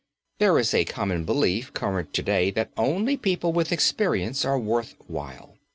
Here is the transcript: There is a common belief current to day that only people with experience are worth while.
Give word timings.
There 0.39 0.57
is 0.57 0.73
a 0.73 0.83
common 0.83 1.25
belief 1.25 1.75
current 1.75 2.11
to 2.15 2.23
day 2.23 2.49
that 2.49 2.71
only 2.75 3.17
people 3.17 3.53
with 3.53 3.71
experience 3.71 4.43
are 4.43 4.57
worth 4.57 4.95
while. 5.05 5.59